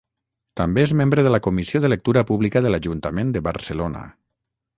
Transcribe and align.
També 0.61 0.81
és 0.87 0.93
membre 1.01 1.25
de 1.27 1.33
la 1.35 1.39
Comissió 1.47 1.81
de 1.83 1.91
Lectura 1.93 2.25
Pública 2.31 2.65
de 2.67 2.73
l'Ajuntament 2.73 3.37
de 3.37 3.45
Barcelona. 3.51 4.03